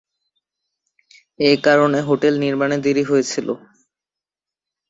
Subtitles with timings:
[1.39, 3.47] এ কারণে হোটেল নির্মাণে দেরি হয়েছিল।